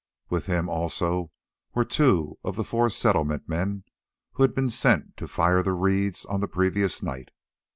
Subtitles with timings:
[0.31, 1.29] With him also
[1.75, 3.83] were two of the four Settlement men
[4.33, 7.29] who had been sent to fire the reeds on the previous night.